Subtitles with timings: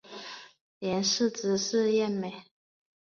[0.79, 2.45] 阎氏姿色艳美。